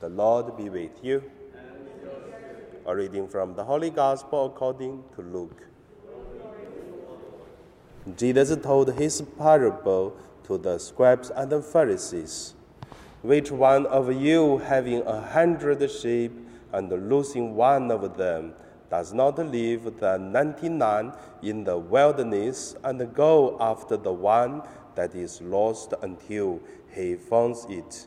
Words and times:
The 0.00 0.08
Lord 0.08 0.56
be 0.56 0.68
with 0.68 1.02
you. 1.02 1.24
A 2.86 2.94
reading 2.94 3.26
from 3.26 3.54
the 3.54 3.64
Holy 3.64 3.90
Gospel 3.90 4.46
according 4.46 5.02
to 5.16 5.22
Luke. 5.22 5.60
Jesus 8.16 8.56
told 8.62 8.94
his 8.94 9.20
parable 9.36 10.16
to 10.44 10.56
the 10.56 10.78
scribes 10.78 11.30
and 11.30 11.50
the 11.50 11.60
Pharisees. 11.60 12.54
Which 13.22 13.50
one 13.50 13.86
of 13.86 14.12
you, 14.12 14.58
having 14.58 15.02
a 15.04 15.20
hundred 15.20 15.90
sheep 15.90 16.30
and 16.72 17.10
losing 17.10 17.56
one 17.56 17.90
of 17.90 18.16
them, 18.16 18.52
does 18.90 19.12
not 19.12 19.36
leave 19.38 19.98
the 19.98 20.16
ninety 20.16 20.68
nine 20.68 21.12
in 21.42 21.64
the 21.64 21.76
wilderness 21.76 22.76
and 22.84 23.12
go 23.12 23.56
after 23.58 23.96
the 23.96 24.12
one 24.12 24.62
that 24.94 25.16
is 25.16 25.42
lost 25.42 25.92
until 26.02 26.60
he 26.94 27.16
finds 27.16 27.66
it? 27.68 28.06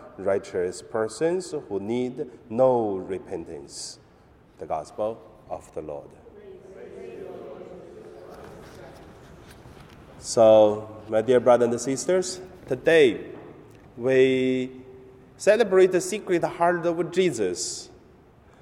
righteous 0.17 0.81
persons 0.81 1.53
who 1.69 1.79
need 1.79 2.27
no 2.49 2.97
repentance. 2.97 3.99
The 4.59 4.65
Gospel 4.65 5.19
of 5.49 5.73
the 5.73 5.81
Lord. 5.81 6.09
So, 10.19 10.87
my 11.09 11.21
dear 11.21 11.39
brothers 11.39 11.69
and 11.69 11.81
sisters, 11.81 12.39
today 12.67 13.31
we 13.97 14.71
celebrate 15.35 15.91
the 15.91 15.99
sacred 15.99 16.43
heart 16.43 16.85
of 16.85 17.11
Jesus 17.11 17.89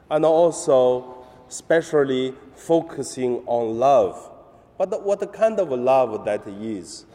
and 0.09 0.23
also 0.23 1.25
especially 1.49 2.33
focusing 2.55 3.43
on 3.45 3.77
love. 3.77 4.31
But 4.77 5.03
what 5.03 5.33
kind 5.33 5.59
of 5.59 5.69
love 5.69 6.23
that 6.23 6.47
is? 6.47 7.05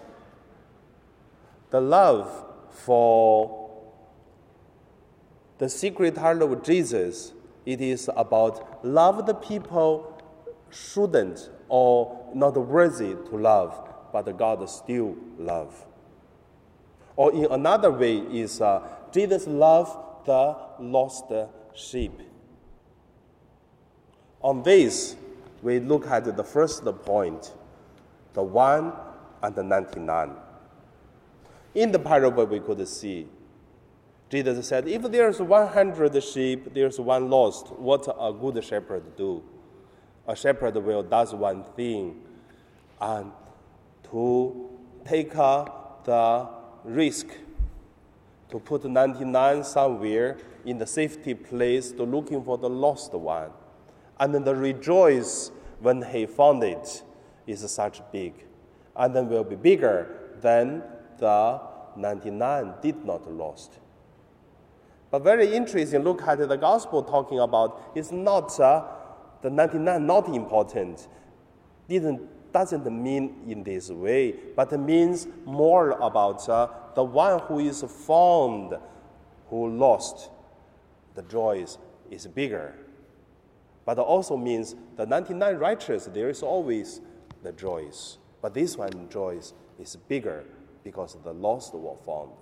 The 1.70 1.80
love 1.80 2.44
for 2.70 3.63
the 5.58 5.68
sacred 5.68 6.16
heart 6.16 6.42
of 6.42 6.62
Jesus, 6.62 7.32
it 7.64 7.80
is 7.80 8.10
about 8.16 8.84
love 8.84 9.26
the 9.26 9.34
people 9.34 10.20
shouldn't 10.70 11.50
or 11.68 12.30
not 12.34 12.56
worthy 12.56 13.14
to 13.14 13.36
love, 13.36 13.88
but 14.12 14.36
God 14.36 14.68
still 14.68 15.16
love. 15.38 15.84
Or 17.16 17.32
in 17.32 17.46
another 17.46 17.90
way 17.90 18.18
is 18.18 18.60
uh, 18.60 18.82
Jesus 19.12 19.46
love 19.46 19.96
the 20.26 20.56
lost 20.80 21.26
sheep. 21.74 22.20
On 24.42 24.62
this, 24.62 25.16
we 25.62 25.78
look 25.80 26.06
at 26.08 26.36
the 26.36 26.44
first 26.44 26.84
point, 27.04 27.52
the 28.34 28.42
one 28.42 28.92
and 29.42 29.54
the 29.54 29.62
99. 29.62 30.32
In 31.74 31.92
the 31.92 31.98
parable, 31.98 32.44
we 32.44 32.60
could 32.60 32.86
see 32.86 33.26
Jesus 34.30 34.66
said, 34.66 34.88
If 34.88 35.02
there's 35.02 35.40
100 35.40 36.22
sheep, 36.22 36.72
there's 36.74 36.98
one 36.98 37.28
lost, 37.30 37.70
what 37.72 38.06
a 38.18 38.32
good 38.32 38.62
shepherd 38.64 39.16
do? 39.16 39.42
A 40.26 40.34
shepherd 40.34 40.76
will 40.76 41.02
does 41.02 41.34
one 41.34 41.64
thing, 41.76 42.22
and 43.00 43.30
to 44.10 44.70
take 45.04 45.36
uh, 45.36 45.66
the 46.04 46.48
risk 46.84 47.26
to 48.50 48.58
put 48.58 48.84
99 48.84 49.64
somewhere 49.64 50.38
in 50.64 50.78
the 50.78 50.86
safety 50.86 51.34
place 51.34 51.90
to 51.92 52.04
looking 52.04 52.42
for 52.42 52.56
the 52.56 52.68
lost 52.68 53.12
one. 53.12 53.50
And 54.18 54.34
then 54.34 54.44
the 54.44 54.54
rejoice 54.54 55.50
when 55.80 56.02
he 56.02 56.26
found 56.26 56.62
it 56.62 57.02
is 57.46 57.68
such 57.70 58.00
big. 58.12 58.32
And 58.96 59.14
then 59.14 59.28
will 59.28 59.44
be 59.44 59.56
bigger 59.56 60.30
than 60.40 60.82
the 61.18 61.60
99 61.96 62.74
did 62.80 63.04
not 63.04 63.30
lost. 63.30 63.78
But 65.14 65.22
very 65.22 65.54
interesting, 65.54 66.02
look 66.02 66.22
at 66.22 66.38
the 66.38 66.56
gospel 66.56 67.00
talking 67.00 67.38
about 67.38 67.92
it's 67.94 68.10
not 68.10 68.58
uh, 68.58 68.82
the 69.42 69.48
99 69.48 70.04
not 70.04 70.26
important. 70.26 71.06
Didn't, 71.88 72.52
doesn't 72.52 72.84
mean 72.90 73.36
in 73.46 73.62
this 73.62 73.90
way, 73.90 74.34
but 74.56 74.72
it 74.72 74.78
means 74.78 75.28
more 75.44 75.90
about 76.00 76.48
uh, 76.48 76.66
the 76.96 77.04
one 77.04 77.38
who 77.42 77.60
is 77.60 77.84
found, 78.08 78.76
who 79.50 79.68
lost. 79.68 80.30
The 81.14 81.22
joy 81.22 81.64
is, 82.10 82.26
bigger. 82.26 82.74
But 83.84 84.00
also 84.00 84.36
means 84.36 84.74
the 84.96 85.06
99 85.06 85.58
righteous, 85.58 86.06
there 86.06 86.28
is 86.28 86.42
always 86.42 87.00
the 87.44 87.52
joys. 87.52 88.18
But 88.42 88.52
this 88.52 88.76
one 88.76 89.08
joys 89.10 89.54
is 89.78 89.94
bigger 89.94 90.44
because 90.82 91.16
the 91.22 91.32
lost 91.32 91.72
were 91.72 91.94
found. 92.04 92.32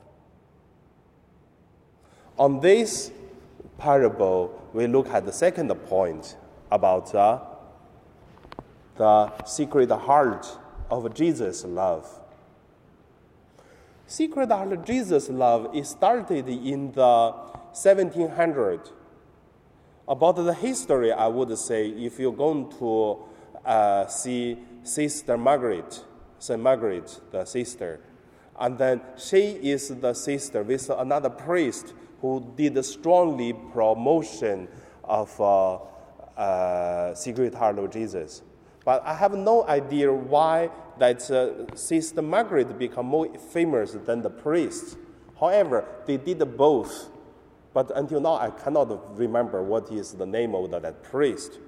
On 2.43 2.59
this 2.59 3.13
parable, 3.79 4.61
we 4.73 4.89
look 4.89 5.09
at 5.11 5.25
the 5.25 5.33
second 5.33 5.73
point 5.87 6.37
about 6.73 7.15
uh, 7.15 7.39
the 8.97 9.45
sacred 9.45 9.93
heart 9.93 10.45
of 10.91 11.15
Jesus' 11.15 11.65
love. 11.65 12.05
Sacred 14.09 14.51
heart 14.51 14.73
of 14.73 14.85
Jesus' 14.85 15.29
love 15.29 15.71
is 15.73 15.91
started 15.91 16.49
in 16.49 16.91
the 16.91 17.31
1700. 17.75 18.91
About 20.09 20.35
the 20.35 20.53
history, 20.53 21.13
I 21.13 21.29
would 21.29 21.57
say, 21.57 21.91
if 21.91 22.19
you're 22.19 22.33
going 22.33 22.73
to 22.81 23.19
uh, 23.65 24.09
see 24.09 24.59
Sister 24.83 25.39
Margaret, 25.39 26.05
St. 26.41 26.61
Margaret, 26.61 27.21
the 27.31 27.45
sister, 27.45 28.01
and 28.59 28.77
then 28.79 29.01
she 29.17 29.61
is 29.63 29.91
the 29.91 30.13
sister 30.13 30.65
with 30.65 30.91
another 30.91 31.31
priest 31.31 31.95
who 32.23 32.53
did 32.57 32.79
a 32.79 32.83
strongly 32.83 33.53
promotion 33.53 34.69
of 35.05 35.39
uh, 35.41 35.75
uh, 36.39 37.15
Sacred 37.15 37.53
Heart 37.53 37.81
of 37.81 37.91
Jesus. 37.91 38.43
But 38.85 39.05
I 39.05 39.15
have 39.15 39.35
no 39.35 39.67
idea 39.67 40.13
why 40.13 40.71
that 40.99 41.29
uh, 41.31 41.75
Sister 41.75 42.23
Margaret 42.23 42.79
became 42.79 43.07
more 43.07 43.29
famous 43.39 43.93
than 43.93 44.23
the 44.23 44.31
priest. 44.31 44.97
However, 45.39 45.85
they 46.07 46.17
did 46.17 46.39
both. 46.57 47.11
But 47.75 47.91
until 47.97 48.21
now, 48.21 48.35
I 48.35 48.51
cannot 48.51 49.19
remember 49.19 49.63
what 49.63 49.91
is 49.91 50.13
the 50.13 50.27
name 50.27 50.55
of 50.55 50.71
that 50.71 51.03
priest. 51.03 51.59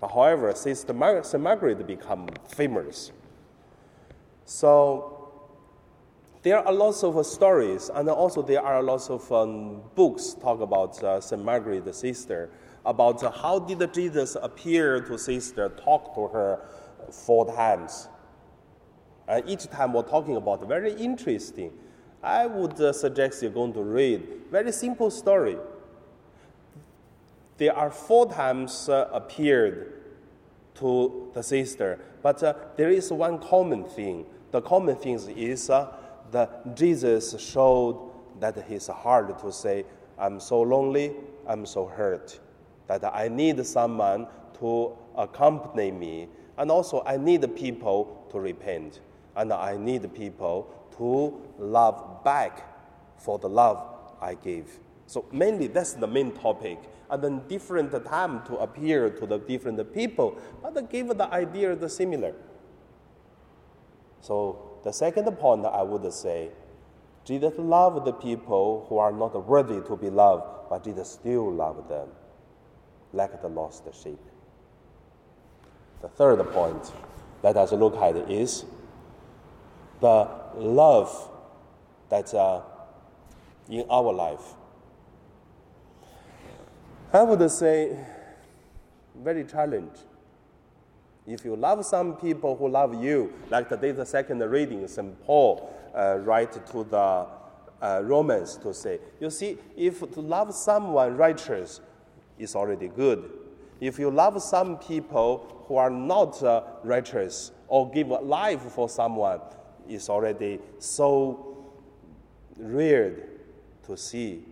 But 0.00 0.08
however, 0.08 0.54
Sister 0.54 0.94
Mar- 0.94 1.22
Margaret 1.38 1.86
became 1.86 2.28
famous. 2.48 3.12
So 4.46 5.19
there 6.42 6.58
are 6.58 6.72
lots 6.72 7.02
of 7.04 7.18
uh, 7.18 7.22
stories, 7.22 7.90
and 7.92 8.08
also 8.08 8.40
there 8.40 8.62
are 8.62 8.82
lots 8.82 9.10
of 9.10 9.30
um, 9.30 9.82
books 9.94 10.34
talk 10.40 10.60
about 10.60 11.02
uh, 11.02 11.20
Saint 11.20 11.44
Margaret, 11.44 11.84
the 11.84 11.92
sister, 11.92 12.50
about 12.86 13.22
uh, 13.22 13.30
how 13.30 13.58
did 13.58 13.92
Jesus 13.92 14.36
appear 14.40 15.00
to 15.02 15.18
sister, 15.18 15.68
talk 15.84 16.14
to 16.14 16.28
her 16.28 16.60
four 17.10 17.46
times. 17.54 18.08
And 19.28 19.46
each 19.48 19.68
time 19.70 19.92
we're 19.92 20.02
talking 20.02 20.36
about 20.36 20.66
very 20.66 20.92
interesting. 20.94 21.72
I 22.22 22.46
would 22.46 22.80
uh, 22.80 22.92
suggest 22.92 23.42
you're 23.42 23.50
going 23.50 23.74
to 23.74 23.82
read 23.82 24.26
very 24.50 24.72
simple 24.72 25.10
story. 25.10 25.56
There 27.58 27.76
are 27.76 27.90
four 27.90 28.32
times 28.32 28.88
uh, 28.88 29.10
appeared 29.12 29.92
to 30.76 31.30
the 31.34 31.42
sister, 31.42 31.98
but 32.22 32.42
uh, 32.42 32.54
there 32.76 32.88
is 32.88 33.12
one 33.12 33.38
common 33.38 33.84
thing. 33.84 34.24
The 34.50 34.62
common 34.62 34.96
thing 34.96 35.20
is 35.36 35.70
that 36.30 36.76
Jesus 36.76 37.38
showed 37.40 38.10
that 38.40 38.56
his 38.66 38.86
heart 38.86 39.38
to 39.40 39.52
say, 39.52 39.84
I'm 40.18 40.40
so 40.40 40.60
lonely, 40.60 41.14
I'm 41.46 41.66
so 41.66 41.86
hurt, 41.86 42.38
that 42.86 43.04
I 43.04 43.28
need 43.28 43.64
someone 43.66 44.26
to 44.60 44.92
accompany 45.16 45.90
me, 45.90 46.28
and 46.58 46.70
also 46.70 47.02
I 47.06 47.16
need 47.16 47.54
people 47.56 48.26
to 48.30 48.40
repent, 48.40 49.00
and 49.36 49.52
I 49.52 49.76
need 49.76 50.12
people 50.14 50.74
to 50.98 51.40
love 51.58 52.22
back 52.24 52.66
for 53.18 53.38
the 53.38 53.48
love 53.48 53.82
I 54.20 54.34
gave. 54.34 54.78
So 55.06 55.24
mainly 55.32 55.66
that's 55.66 55.94
the 55.94 56.06
main 56.06 56.32
topic. 56.32 56.78
And 57.10 57.24
then 57.24 57.42
different 57.48 57.92
time 58.04 58.44
to 58.46 58.58
appear 58.58 59.10
to 59.10 59.26
the 59.26 59.38
different 59.38 59.92
people, 59.92 60.38
but 60.62 60.88
give 60.88 61.08
the 61.08 61.28
idea 61.32 61.74
the 61.74 61.88
similar. 61.88 62.34
So 64.20 64.80
the 64.84 64.92
second 64.92 65.30
point 65.38 65.64
I 65.66 65.82
would 65.82 66.12
say, 66.12 66.50
Jesus 67.24 67.54
loved 67.58 68.06
the 68.06 68.12
people 68.12 68.86
who 68.88 68.98
are 68.98 69.12
not 69.12 69.46
worthy 69.46 69.80
to 69.86 69.96
be 69.96 70.10
loved, 70.10 70.44
but 70.68 70.84
Jesus 70.84 71.10
still 71.10 71.52
loved 71.52 71.88
them, 71.88 72.08
like 73.12 73.40
the 73.40 73.48
lost 73.48 73.84
sheep. 74.02 74.18
The 76.02 76.08
third 76.08 76.38
point 76.52 76.92
let 77.42 77.56
us 77.56 77.72
look 77.72 77.96
at 77.96 78.16
is 78.30 78.64
the 80.00 80.28
love 80.56 81.28
that's 82.08 82.34
uh, 82.34 82.62
in 83.68 83.84
our 83.88 84.12
life. 84.12 84.54
I 87.12 87.22
would 87.22 87.50
say, 87.50 87.96
very 89.16 89.44
challenging. 89.44 90.09
If 91.26 91.44
you 91.44 91.54
love 91.56 91.84
some 91.84 92.16
people 92.16 92.56
who 92.56 92.68
love 92.68 93.02
you, 93.02 93.32
like 93.50 93.68
today 93.68 93.92
the 93.92 94.06
second 94.06 94.40
reading, 94.40 94.86
St. 94.88 95.22
Paul 95.24 95.72
uh, 95.94 96.18
write 96.20 96.52
to 96.66 96.84
the 96.84 97.26
uh, 97.82 98.00
Romans 98.02 98.56
to 98.58 98.74
say, 98.74 98.98
you 99.20 99.30
see, 99.30 99.58
if 99.76 100.00
to 100.12 100.20
love 100.20 100.54
someone 100.54 101.16
righteous 101.16 101.80
is 102.38 102.56
already 102.56 102.88
good. 102.88 103.30
If 103.80 103.98
you 103.98 104.10
love 104.10 104.42
some 104.42 104.78
people 104.78 105.64
who 105.66 105.76
are 105.76 105.90
not 105.90 106.42
uh, 106.42 106.62
righteous 106.84 107.52
or 107.68 107.90
give 107.90 108.08
life 108.08 108.62
for 108.72 108.88
someone, 108.88 109.40
is 109.88 110.08
already 110.08 110.60
so 110.78 111.72
rare 112.58 113.14
to 113.86 113.96
see. 113.96 114.44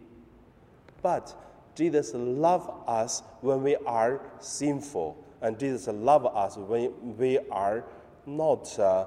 But 1.03 1.35
Jesus 1.75 2.13
loves 2.15 2.69
us 2.87 3.23
when 3.41 3.63
we 3.63 3.77
are 3.77 4.21
sinful, 4.41 5.17
and 5.41 5.59
Jesus 5.59 5.87
loves 5.89 6.27
us 6.35 6.57
when 6.57 7.17
we 7.17 7.39
are 7.51 7.85
not 8.27 8.79
uh, 8.79 9.07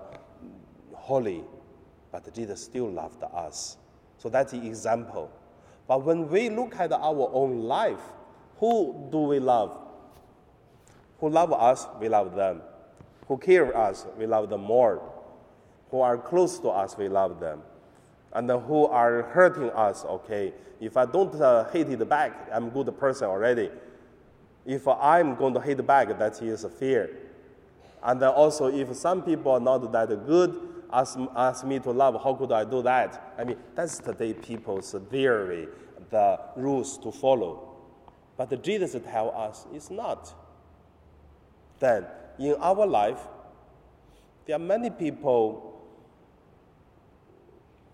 holy, 0.93 1.43
but 2.11 2.33
Jesus 2.33 2.63
still 2.63 2.89
loved 2.89 3.23
us. 3.23 3.77
So 4.17 4.29
that's 4.29 4.51
the 4.51 4.65
example. 4.65 5.31
But 5.87 6.05
when 6.05 6.29
we 6.29 6.49
look 6.49 6.75
at 6.75 6.91
our 6.91 7.29
own 7.33 7.61
life, 7.61 8.01
who 8.57 9.07
do 9.11 9.19
we 9.19 9.39
love? 9.39 9.77
Who 11.19 11.29
love 11.29 11.51
us, 11.53 11.87
we 11.99 12.07
love 12.09 12.35
them. 12.35 12.61
Who 13.27 13.37
care 13.37 13.75
us, 13.75 14.05
we 14.17 14.25
love 14.25 14.49
them 14.49 14.61
more. 14.61 15.01
Who 15.89 16.01
are 16.01 16.17
close 16.17 16.59
to 16.59 16.69
us, 16.69 16.97
we 16.97 17.09
love 17.09 17.39
them 17.39 17.61
and 18.33 18.49
who 18.49 18.85
are 18.87 19.23
hurting 19.23 19.69
us, 19.71 20.05
okay, 20.05 20.53
if 20.79 20.97
I 20.97 21.05
don't 21.05 21.33
uh, 21.35 21.69
hate 21.69 21.89
it 21.89 22.09
back, 22.09 22.49
I'm 22.51 22.67
a 22.67 22.69
good 22.69 22.97
person 22.97 23.27
already. 23.27 23.69
If 24.65 24.87
I'm 24.87 25.35
going 25.35 25.53
to 25.55 25.61
hit 25.61 25.85
back, 25.85 26.17
that 26.17 26.41
is 26.41 26.65
fear. 26.77 27.09
And 28.03 28.21
also, 28.23 28.67
if 28.67 28.95
some 28.95 29.21
people 29.21 29.51
are 29.53 29.59
not 29.59 29.91
that 29.91 30.25
good, 30.25 30.59
ask, 30.91 31.17
ask 31.35 31.65
me 31.65 31.79
to 31.79 31.91
love, 31.91 32.21
how 32.23 32.33
could 32.33 32.51
I 32.51 32.63
do 32.63 32.81
that? 32.83 33.33
I 33.37 33.43
mean, 33.43 33.57
that's 33.75 33.99
today 33.99 34.33
people's 34.33 34.95
theory, 35.09 35.67
the 36.09 36.39
rules 36.55 36.97
to 36.99 37.11
follow. 37.11 37.67
But 38.37 38.63
Jesus 38.63 38.95
tell 39.05 39.31
us 39.31 39.65
it's 39.73 39.89
not. 39.89 40.33
Then, 41.79 42.05
in 42.39 42.55
our 42.59 42.85
life, 42.85 43.19
there 44.45 44.55
are 44.55 44.59
many 44.59 44.89
people 44.89 45.79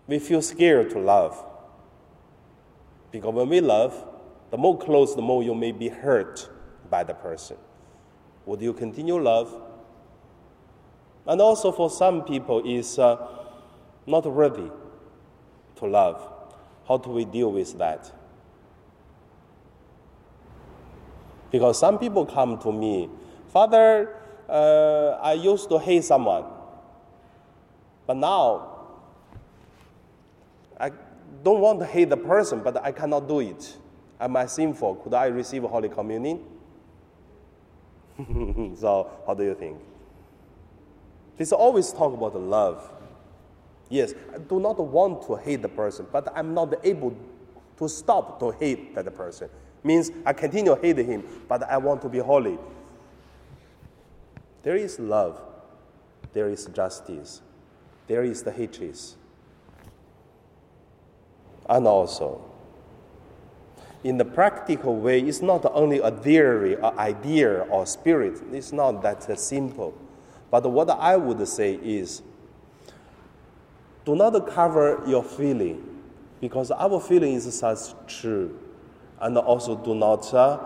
we 0.06 0.18
feel 0.18 0.40
scared 0.40 0.90
to 0.90 0.98
love. 0.98 1.44
Because 3.10 3.34
when 3.34 3.48
we 3.48 3.60
love, 3.60 4.06
the 4.50 4.56
more 4.56 4.78
close, 4.78 5.14
the 5.14 5.22
more 5.22 5.42
you 5.42 5.54
may 5.54 5.72
be 5.72 5.88
hurt 5.88 6.48
by 6.90 7.04
the 7.04 7.14
person. 7.14 7.56
Would 8.46 8.62
you 8.62 8.72
continue 8.72 9.20
love? 9.20 9.54
And 11.26 11.40
also 11.40 11.70
for 11.72 11.90
some 11.90 12.24
people 12.24 12.62
is 12.64 12.98
uh, 12.98 13.16
not 14.06 14.24
worthy 14.24 14.70
to 15.76 15.86
love. 15.86 16.26
How 16.86 16.96
do 16.96 17.10
we 17.10 17.24
deal 17.26 17.52
with 17.52 17.76
that? 17.78 18.10
Because 21.50 21.78
some 21.78 21.98
people 21.98 22.26
come 22.26 22.58
to 22.60 22.72
me, 22.72 23.08
Father, 23.48 24.16
uh, 24.48 25.18
I 25.22 25.34
used 25.34 25.68
to 25.68 25.78
hate 25.78 26.04
someone, 26.04 26.44
but 28.06 28.16
now 28.16 28.78
I 30.80 30.90
don't 31.42 31.60
want 31.60 31.80
to 31.80 31.86
hate 31.86 32.08
the 32.08 32.16
person, 32.16 32.60
but 32.60 32.82
I 32.82 32.92
cannot 32.92 33.28
do 33.28 33.40
it. 33.40 33.76
Am 34.20 34.36
I 34.36 34.46
sinful? 34.46 34.96
Could 34.96 35.14
I 35.14 35.26
receive 35.26 35.62
Holy 35.62 35.88
Communion? 35.88 36.40
so, 38.76 39.10
how 39.26 39.34
do 39.34 39.44
you 39.44 39.54
think? 39.54 39.78
Please 41.36 41.52
always 41.52 41.92
talk 41.92 42.12
about 42.12 42.34
love. 42.40 42.90
Yes, 43.88 44.12
I 44.34 44.38
do 44.38 44.60
not 44.60 44.78
want 44.78 45.26
to 45.26 45.36
hate 45.36 45.62
the 45.62 45.68
person, 45.68 46.06
but 46.12 46.30
I'm 46.36 46.52
not 46.52 46.74
able 46.84 47.16
to 47.78 47.88
stop 47.88 48.40
to 48.40 48.50
hate 48.50 48.94
that 48.94 49.14
person. 49.14 49.48
Means 49.84 50.10
I 50.26 50.32
continue 50.32 50.74
hate 50.74 50.98
him, 50.98 51.24
but 51.48 51.62
I 51.62 51.76
want 51.78 52.02
to 52.02 52.08
be 52.08 52.18
holy. 52.18 52.58
There 54.62 54.76
is 54.76 54.98
love, 54.98 55.40
there 56.32 56.50
is 56.50 56.66
justice, 56.66 57.40
there 58.08 58.24
is 58.24 58.42
the 58.42 58.50
hatred 58.50 58.98
and 61.68 61.86
also 61.86 62.40
in 64.04 64.16
the 64.16 64.24
practical 64.24 64.96
way, 64.96 65.20
it's 65.20 65.42
not 65.42 65.64
only 65.74 65.98
a 65.98 66.10
theory, 66.10 66.74
an 66.74 66.96
idea, 66.98 67.62
or 67.62 67.84
spirit. 67.84 68.40
It's 68.52 68.72
not 68.72 69.02
that 69.02 69.38
simple. 69.38 69.94
But 70.50 70.70
what 70.70 70.88
I 70.90 71.16
would 71.16 71.46
say 71.48 71.74
is 71.74 72.22
do 74.04 74.16
not 74.16 74.48
cover 74.48 75.02
your 75.06 75.22
feeling 75.22 75.84
because 76.40 76.70
our 76.70 77.00
feeling 77.00 77.34
is 77.34 77.58
such 77.58 77.94
true. 78.06 78.58
And 79.20 79.36
also 79.36 79.76
do 79.76 79.94
not 79.94 80.32
uh, 80.32 80.60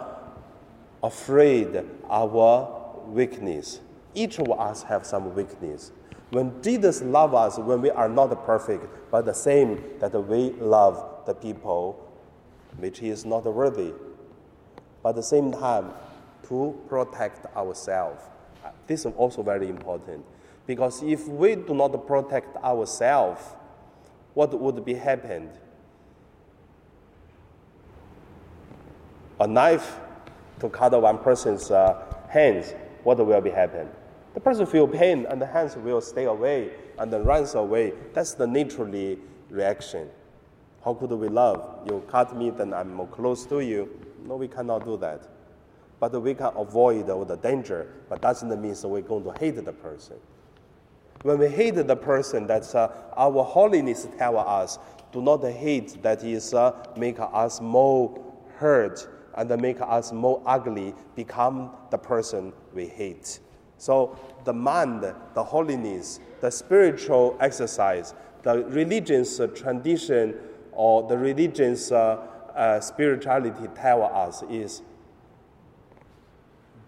afraid 1.03 1.83
our 2.09 3.03
weakness. 3.07 3.81
Each 4.15 4.39
of 4.39 4.51
us 4.51 4.83
have 4.85 5.07
some 5.07 5.35
weakness. 5.35 5.91
When 6.31 6.63
Jesus 6.63 7.03
loves 7.03 7.35
us, 7.35 7.59
when 7.59 7.81
we 7.81 7.91
are 7.91 8.09
not 8.09 8.45
perfect, 8.45 8.87
but 9.11 9.25
the 9.25 9.35
same 9.35 9.83
that 10.01 10.13
we 10.13 10.51
love 10.53 11.25
the 11.27 11.35
people 11.35 12.12
which 12.79 13.03
is 13.03 13.25
not 13.25 13.45
worthy. 13.45 13.93
But 15.03 15.11
at 15.11 15.17
the 15.17 15.23
same 15.23 15.53
time, 15.53 15.93
to 16.49 16.79
protect 16.89 17.47
ourselves. 17.57 18.23
This 18.87 19.05
is 19.05 19.13
also 19.17 19.43
very 19.43 19.69
important. 19.69 20.25
Because 20.67 21.03
if 21.03 21.27
we 21.27 21.57
do 21.57 21.75
not 21.75 22.07
protect 22.07 22.57
ourselves, 22.57 23.43
what 24.35 24.59
would 24.59 24.85
be 24.85 24.95
happened? 24.95 25.51
A 29.41 29.47
knife 29.47 29.99
to 30.61 30.69
cut 30.69 31.01
one 31.01 31.19
person's 31.19 31.71
uh, 31.71 32.01
hands, 32.29 32.75
what 33.03 33.19
will 33.19 33.41
be 33.41 33.51
happen? 33.51 33.89
The 34.35 34.41
person 34.41 34.65
feel 34.67 34.87
pain 34.87 35.27
and 35.29 35.41
the 35.43 35.47
hands 35.47 35.77
will 35.77 36.01
stay 36.01 36.25
away 36.25 36.71
and 36.99 37.13
then 37.13 37.25
runs 37.25 37.55
away. 37.55 37.93
That's 38.15 38.35
the 38.35 38.47
naturally 38.47 39.19
reaction. 39.51 40.09
How 40.85 40.95
could 40.95 41.11
we 41.11 41.29
love? 41.29 41.87
You 41.87 42.03
cut 42.09 42.37
me, 42.37 42.51
then 42.51 42.75
I'm 42.75 42.93
more 42.93 43.07
close 43.07 43.47
to 43.47 43.61
you. 43.61 43.89
No, 44.27 44.37
we 44.37 44.49
cannot 44.49 44.85
do 44.85 44.97
that. 44.99 45.29
But 46.01 46.21
we 46.21 46.35
can 46.35 46.53
avoid 46.57 47.09
all 47.09 47.25
the 47.25 47.37
danger, 47.37 47.93
but 48.09 48.21
doesn't 48.21 48.49
mean 48.61 48.75
we're 48.85 49.01
going 49.03 49.25
to 49.25 49.33
hate 49.39 49.65
the 49.65 49.73
person. 49.73 50.17
When 51.23 51.39
we 51.39 51.49
hate 51.49 51.77
the 51.77 51.95
person, 51.95 52.49
that's 52.49 52.75
uh, 52.75 52.93
our 53.17 53.45
holiness 53.45 54.09
tell 54.19 54.39
us, 54.39 54.81
do 55.13 55.23
not 55.23 55.45
hate, 55.45 56.03
that 56.03 56.25
is, 56.25 56.53
uh, 56.53 56.85
make 56.97 57.17
us 57.21 57.61
more 57.61 58.21
hurt 58.57 59.09
and 59.37 59.49
make 59.61 59.81
us 59.81 60.13
more 60.13 60.43
ugly, 60.45 60.95
become 61.15 61.71
the 61.91 61.99
person 61.99 62.53
we 62.75 62.87
hate. 62.87 63.39
So 63.79 64.19
the 64.45 64.53
mind, 64.53 65.03
the 65.35 65.45
holiness, 65.45 66.19
the 66.41 66.51
spiritual 66.51 67.37
exercise, 67.41 68.15
the 68.43 68.65
religion's 68.65 69.41
tradition 69.55 70.35
or 70.73 71.07
the 71.09 71.17
religion's 71.17 71.93
uh, 71.93 72.27
uh, 72.55 72.81
spirituality 72.81 73.69
tell 73.75 74.03
us 74.03 74.43
is 74.51 74.83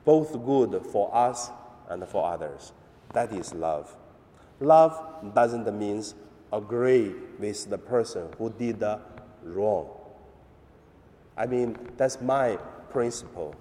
both 0.04 0.32
good 0.44 0.84
for 0.90 1.14
us 1.14 1.50
and 1.88 2.06
for 2.08 2.26
others. 2.26 2.72
That 3.12 3.32
is 3.32 3.54
love. 3.54 3.94
Love 4.60 5.34
doesn't 5.34 5.72
mean 5.78 6.02
agree 6.52 7.14
with 7.38 7.68
the 7.68 7.78
person 7.78 8.28
who 8.38 8.50
did 8.50 8.80
the 8.80 9.00
wrong. 9.42 9.88
I 11.36 11.46
mean, 11.46 11.76
that's 11.96 12.20
my 12.20 12.56
principle 12.90 13.54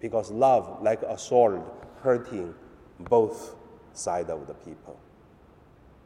because 0.00 0.30
love, 0.30 0.82
like 0.82 1.02
a 1.02 1.18
sword, 1.18 1.62
hurting 2.02 2.54
both 3.00 3.56
sides 3.92 4.30
of 4.30 4.46
the 4.46 4.54
people. 4.54 4.98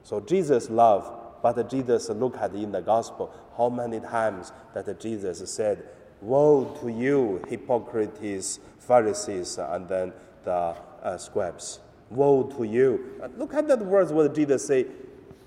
So 0.03 0.21
Jesus 0.21 0.71
loved, 0.71 1.13
but 1.43 1.71
Jesus 1.71 2.09
look 2.11 2.37
at 2.37 2.55
in 2.55 2.73
the 2.73 2.81
gospel 2.81 3.33
how 3.57 3.69
many 3.69 4.01
times 4.01 4.53
that 4.75 5.01
Jesus 5.01 5.51
said, 5.51 5.85
Woe 6.21 6.77
to 6.81 6.89
you, 6.89 7.43
hypocrites, 7.49 8.61
Pharisees, 8.79 9.59
and 9.59 9.89
then 9.89 10.13
the 10.45 10.75
uh, 11.03 11.17
scribes. 11.17 11.81
Woe 12.11 12.43
to 12.43 12.65
you. 12.65 13.21
Look 13.37 13.55
at 13.55 13.69
that 13.69 13.81
words 13.81 14.13
what 14.13 14.35
Jesus 14.35 14.67
say. 14.67 14.87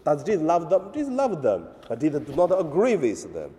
Does 0.03 0.23
Jesus 0.23 0.41
love 0.41 0.69
them? 0.69 0.91
Jesus 0.93 1.11
loved 1.11 1.43
them, 1.43 1.67
but 1.87 1.99
Jesus 1.99 2.21
do 2.21 2.35
not 2.35 2.59
agree 2.59 2.95
with 2.95 3.33
them. 3.33 3.51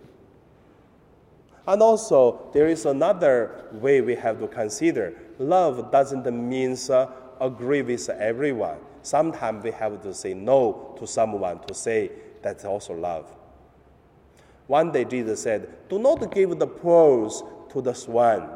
And 1.66 1.80
also, 1.80 2.50
there 2.52 2.66
is 2.66 2.84
another 2.84 3.64
way 3.72 4.00
we 4.02 4.14
have 4.16 4.38
to 4.40 4.48
consider. 4.48 5.14
Love 5.38 5.90
doesn't 5.90 6.30
mean 6.30 6.76
uh, 6.90 7.06
agree 7.40 7.82
with 7.82 8.08
everyone. 8.08 8.78
Sometimes 9.02 9.64
we 9.64 9.70
have 9.72 10.02
to 10.02 10.14
say 10.14 10.34
no 10.34 10.94
to 10.98 11.06
someone 11.06 11.60
to 11.66 11.74
say 11.74 12.10
that's 12.42 12.64
also 12.64 12.94
love. 12.94 13.34
One 14.66 14.92
day 14.92 15.04
Jesus 15.04 15.42
said, 15.42 15.88
Do 15.88 15.98
not 15.98 16.32
give 16.32 16.58
the 16.58 16.66
pearls 16.66 17.42
to 17.70 17.82
the 17.82 17.92
swan. 17.92 18.48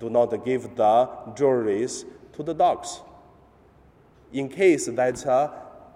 Do 0.00 0.08
not 0.08 0.44
give 0.44 0.74
the 0.74 1.08
jewelries 1.34 2.04
to 2.32 2.42
the 2.42 2.54
dogs. 2.54 3.00
In 4.32 4.48
case 4.48 4.86
that 4.86 5.26
uh, 5.26 5.48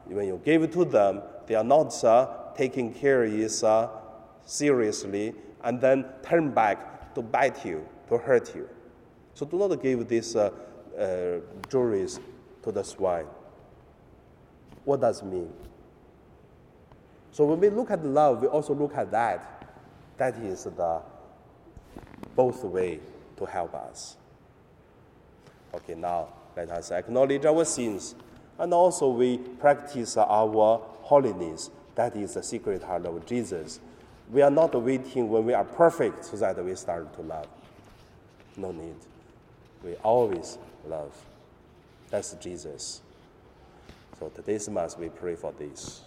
when 0.06 0.26
you 0.26 0.40
give 0.44 0.62
it 0.62 0.73
to 0.73 0.85
them, 0.85 1.23
they 1.47 1.54
are 1.54 1.64
not 1.64 2.02
uh, 2.04 2.28
taking 2.56 2.92
care 2.92 3.25
is 3.25 3.62
uh, 3.62 3.88
seriously, 4.44 5.35
and 5.64 5.80
then 5.80 6.04
turn 6.23 6.50
back 6.50 7.14
to 7.14 7.23
bite 7.23 7.64
you, 7.64 7.87
to 8.09 8.18
hurt 8.18 8.54
you. 8.54 8.68
So 9.35 9.47
do 9.47 9.59
not 9.59 9.82
give 9.82 10.09
this 10.09 10.37
uh, 10.37 10.50
uh, 10.99 11.41
jewelries 11.69 12.21
to 12.63 12.73
the 12.73 12.83
swine. 12.83 13.27
What 14.85 15.01
does 15.01 15.23
it 15.23 15.27
mean? 15.27 15.53
So 17.31 17.45
when 17.47 17.61
we 17.61 17.71
look 17.71 17.91
at 17.91 18.05
love, 18.05 18.43
we 18.43 18.49
also 18.49 18.75
look 18.75 18.97
at 18.97 19.11
that. 19.11 19.79
That 20.19 20.37
is 20.39 20.65
the 20.65 21.01
both 22.37 22.63
way 22.65 23.01
to 23.37 23.47
help 23.47 23.75
us. 23.75 24.17
Okay, 25.75 25.95
now 25.95 26.29
let 26.57 26.71
us 26.71 26.91
acknowledge 26.91 27.45
our 27.47 27.65
sins 27.65 28.15
and 28.59 28.75
also 28.75 29.09
we 29.09 29.39
practice 29.39 30.17
our 30.17 30.81
holiness. 31.03 31.71
That 31.95 32.17
is 32.17 32.35
the 32.35 32.43
sacred 32.43 32.83
heart 32.83 33.07
of 33.07 33.25
Jesus. 33.27 33.81
We 34.31 34.43
are 34.43 34.51
not 34.51 34.75
waiting 34.81 35.29
when 35.29 35.45
we 35.45 35.55
are 35.55 35.65
perfect 35.65 36.25
so 36.25 36.37
that 36.37 36.63
we 36.65 36.75
start 36.75 37.15
to 37.17 37.23
love. 37.23 37.49
No 38.57 38.73
need. 38.73 38.95
We 39.85 39.95
always 39.97 40.59
love. 40.87 41.12
That's 42.11 42.35
Jesus. 42.35 43.01
So 44.19 44.29
today's 44.29 44.69
Mass, 44.69 44.97
we 44.97 45.09
pray 45.09 45.35
for 45.35 45.53
this. 45.59 46.03